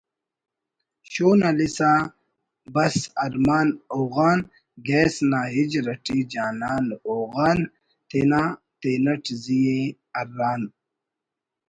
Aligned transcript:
شولان 1.11 1.57
بس 2.73 2.95
ارمان 3.25 3.67
ہوغان 3.97 4.39
گہس 4.87 5.15
نا 5.29 5.39
ہجر 5.53 5.85
اٹی 5.93 6.19
جانان 6.31 6.83
ہوغان 7.05 7.59
تینا 8.09 8.41
تینٹ 8.81 9.23
زی 9.43 9.59
ءِ 9.79 9.81
ارّان 10.19 10.61